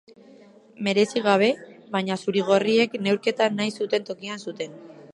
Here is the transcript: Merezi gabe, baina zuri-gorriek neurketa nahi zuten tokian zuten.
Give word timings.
Merezi 0.87 1.23
gabe, 1.27 1.51
baina 1.97 2.19
zuri-gorriek 2.25 2.99
neurketa 3.09 3.53
nahi 3.61 3.79
zuten 3.83 4.13
tokian 4.13 4.47
zuten. 4.49 4.79